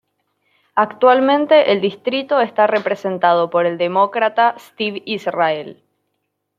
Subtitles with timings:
[0.73, 5.83] Actualmente el distrito está representado por el Demócrata Steve Israel.